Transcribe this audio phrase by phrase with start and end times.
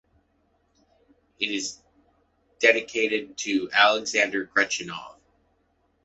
[1.39, 1.77] It is
[2.57, 5.17] dedicated to Alexandre Gretchaninov.